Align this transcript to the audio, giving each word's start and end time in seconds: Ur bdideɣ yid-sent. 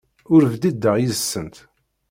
Ur 0.33 0.41
bdideɣ 0.53 0.95
yid-sent. 0.97 1.55